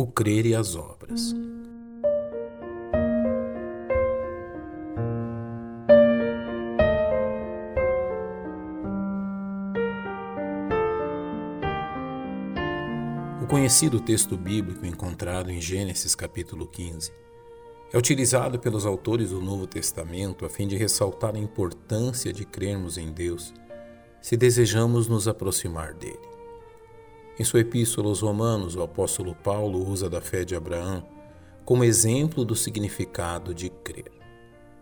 [0.00, 1.34] o crer e as obras.
[13.42, 17.12] O conhecido texto bíblico encontrado em Gênesis capítulo 15
[17.92, 22.96] é utilizado pelos autores do Novo Testamento a fim de ressaltar a importância de crermos
[22.96, 23.52] em Deus
[24.22, 26.29] se desejamos nos aproximar dele.
[27.40, 31.02] Em sua epístola aos Romanos, o apóstolo Paulo usa da fé de Abraão
[31.64, 34.12] como exemplo do significado de crer.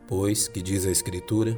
[0.09, 1.57] Pois, que diz a Escritura,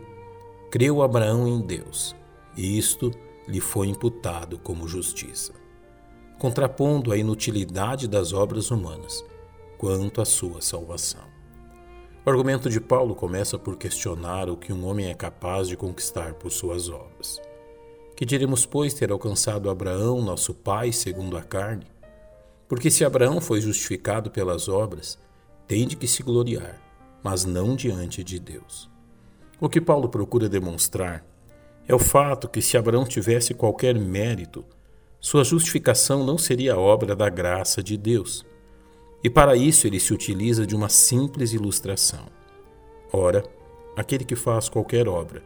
[0.71, 2.15] creu Abraão em Deus,
[2.55, 3.11] e isto
[3.49, 5.55] lhe foi imputado como justiça,
[6.39, 9.25] contrapondo a inutilidade das obras humanas
[9.79, 11.25] quanto à sua salvação.
[12.27, 16.35] O argumento de Paulo começa por questionar o que um homem é capaz de conquistar
[16.35, 17.41] por suas obras.
[18.21, 21.87] Que diremos, pois, ter alcançado Abraão, nosso pai, segundo a carne?
[22.69, 25.19] Porque se Abraão foi justificado pelas obras,
[25.67, 26.79] tem de que se gloriar,
[27.23, 28.91] mas não diante de Deus.
[29.59, 31.25] O que Paulo procura demonstrar
[31.89, 34.67] é o fato que, se Abraão tivesse qualquer mérito,
[35.19, 38.45] sua justificação não seria obra da graça de Deus.
[39.25, 42.27] E para isso ele se utiliza de uma simples ilustração.
[43.11, 43.43] Ora,
[43.97, 45.43] aquele que faz qualquer obra,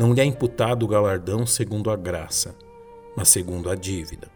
[0.00, 2.56] não lhe é imputado o galardão segundo a graça,
[3.14, 4.28] mas segundo a dívida.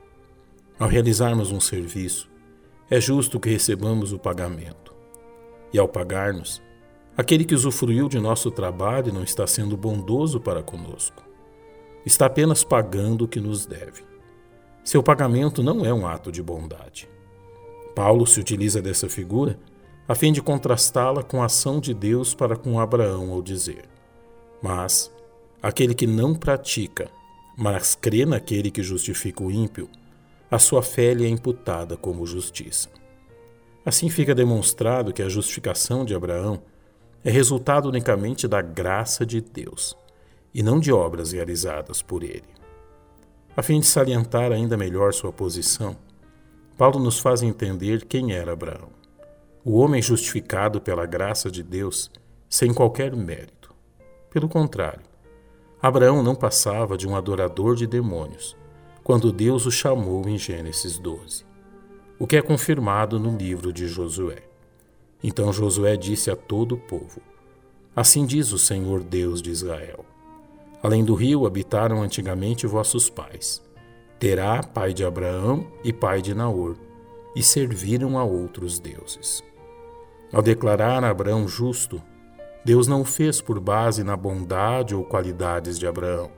[0.78, 2.30] Ao realizarmos um serviço,
[2.90, 4.94] é justo que recebamos o pagamento.
[5.72, 6.60] E ao pagar-nos,
[7.16, 11.24] aquele que usufruiu de nosso trabalho não está sendo bondoso para conosco.
[12.04, 14.04] Está apenas pagando o que nos deve.
[14.84, 17.08] Seu pagamento não é um ato de bondade.
[17.94, 19.58] Paulo se utiliza dessa figura
[20.06, 23.88] a fim de contrastá-la com a ação de Deus para com Abraão ao dizer:
[24.60, 25.10] Mas
[25.64, 27.10] Aquele que não pratica,
[27.56, 29.88] mas crê naquele que justifica o ímpio,
[30.50, 32.90] a sua fé lhe é imputada como justiça.
[33.82, 36.62] Assim fica demonstrado que a justificação de Abraão
[37.24, 39.96] é resultado unicamente da graça de Deus
[40.52, 42.44] e não de obras realizadas por ele.
[43.56, 45.96] A fim de salientar ainda melhor sua posição,
[46.76, 48.90] Paulo nos faz entender quem era Abraão,
[49.64, 52.10] o homem justificado pela graça de Deus
[52.50, 53.74] sem qualquer mérito.
[54.28, 55.13] Pelo contrário,
[55.86, 58.56] Abraão não passava de um adorador de demônios,
[59.02, 61.44] quando Deus o chamou em Gênesis 12,
[62.18, 64.44] o que é confirmado no livro de Josué.
[65.22, 67.20] Então Josué disse a todo o povo:
[67.94, 70.06] Assim diz o Senhor Deus de Israel:
[70.82, 73.62] Além do rio habitaram antigamente vossos pais.
[74.18, 76.76] Terá, pai de Abraão e pai de Naor,
[77.36, 79.44] e serviram a outros deuses.
[80.32, 82.00] Ao declarar Abraão justo,
[82.64, 86.30] Deus não fez por base na bondade ou qualidades de Abraão.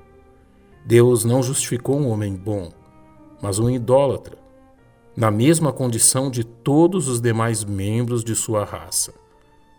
[0.84, 2.72] Deus não justificou um homem bom,
[3.40, 4.36] mas um idólatra,
[5.16, 9.14] na mesma condição de todos os demais membros de sua raça,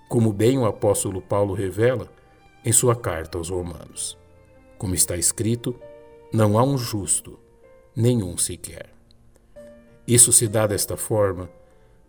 [0.07, 2.07] como bem o apóstolo Paulo revela
[2.63, 4.17] em sua carta aos Romanos.
[4.77, 5.75] Como está escrito,
[6.31, 7.37] não há um justo,
[7.93, 8.93] nenhum sequer.
[10.07, 11.49] Isso se dá desta forma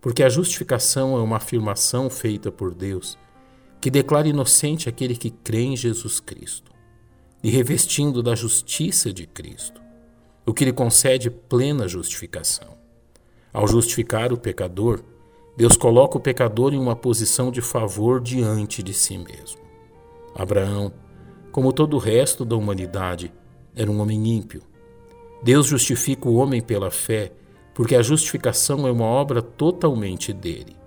[0.00, 3.18] porque a justificação é uma afirmação feita por Deus
[3.80, 6.72] que declara inocente aquele que crê em Jesus Cristo,
[7.42, 9.80] e revestindo da justiça de Cristo,
[10.44, 12.76] o que lhe concede plena justificação.
[13.52, 15.02] Ao justificar o pecador,
[15.56, 19.60] Deus coloca o pecador em uma posição de favor diante de si mesmo.
[20.34, 20.92] Abraão,
[21.52, 23.32] como todo o resto da humanidade,
[23.74, 24.62] era um homem ímpio.
[25.42, 27.32] Deus justifica o homem pela fé,
[27.74, 30.77] porque a justificação é uma obra totalmente dele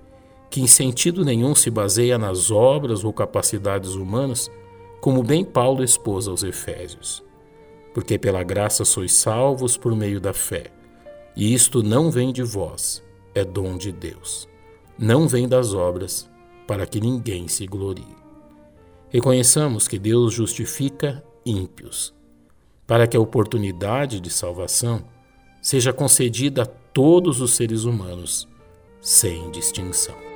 [0.51, 4.51] que em sentido nenhum se baseia nas obras ou capacidades humanas,
[4.99, 7.23] como bem Paulo expôs aos Efésios.
[7.93, 10.65] Porque pela graça sois salvos por meio da fé,
[11.37, 13.01] e isto não vem de vós,
[13.33, 14.47] é dom de Deus.
[14.99, 16.29] Não vem das obras,
[16.67, 18.15] para que ninguém se glorie.
[19.09, 22.13] Reconheçamos que Deus justifica ímpios,
[22.85, 25.05] para que a oportunidade de salvação
[25.61, 28.47] seja concedida a todos os seres humanos,
[28.99, 30.30] sem distinção.